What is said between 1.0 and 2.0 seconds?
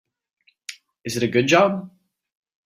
Is it a good job?